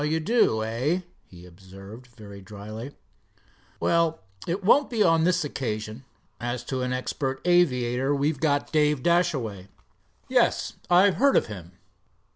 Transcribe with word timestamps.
"Oh, 0.01 0.03
you 0.03 0.19
do, 0.19 0.63
eh?" 0.63 1.01
he 1.27 1.45
observed, 1.45 2.07
very 2.07 2.41
dryly. 2.41 2.95
"Well, 3.79 4.21
it 4.47 4.63
won't 4.63 4.89
be 4.89 5.03
on 5.03 5.25
this 5.25 5.43
occasion. 5.43 6.05
As 6.39 6.63
to 6.63 6.81
an 6.81 6.91
expert 6.91 7.39
aviator, 7.45 8.15
we've 8.15 8.39
got 8.39 8.71
Dave 8.71 9.03
Dashaway." 9.03 9.67
"Yes, 10.27 10.73
I've 10.89 11.17
heard 11.17 11.35
of 11.37 11.45
him." 11.53 11.73